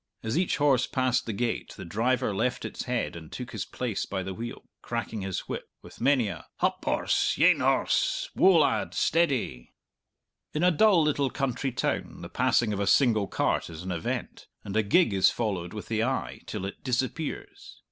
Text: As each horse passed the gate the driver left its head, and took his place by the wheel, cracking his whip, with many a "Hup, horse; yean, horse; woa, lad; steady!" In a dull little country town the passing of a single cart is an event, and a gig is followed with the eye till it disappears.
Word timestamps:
As 0.23 0.35
each 0.35 0.57
horse 0.57 0.87
passed 0.87 1.27
the 1.27 1.31
gate 1.31 1.75
the 1.77 1.85
driver 1.85 2.33
left 2.33 2.65
its 2.65 2.85
head, 2.85 3.15
and 3.15 3.31
took 3.31 3.51
his 3.51 3.65
place 3.65 4.03
by 4.07 4.23
the 4.23 4.33
wheel, 4.33 4.63
cracking 4.81 5.21
his 5.21 5.41
whip, 5.41 5.69
with 5.83 6.01
many 6.01 6.27
a 6.27 6.47
"Hup, 6.55 6.83
horse; 6.83 7.37
yean, 7.37 7.59
horse; 7.59 8.27
woa, 8.35 8.57
lad; 8.57 8.93
steady!" 8.95 9.69
In 10.55 10.63
a 10.63 10.71
dull 10.71 11.03
little 11.03 11.29
country 11.29 11.71
town 11.71 12.21
the 12.23 12.29
passing 12.29 12.73
of 12.73 12.79
a 12.79 12.87
single 12.87 13.27
cart 13.27 13.69
is 13.69 13.83
an 13.83 13.91
event, 13.91 14.47
and 14.63 14.75
a 14.75 14.81
gig 14.81 15.13
is 15.13 15.29
followed 15.29 15.71
with 15.71 15.87
the 15.87 16.01
eye 16.03 16.41
till 16.47 16.65
it 16.65 16.83
disappears. 16.83 17.77